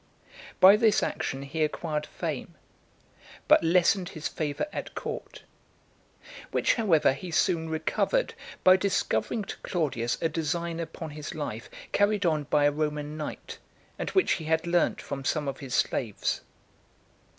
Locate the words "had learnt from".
14.45-15.23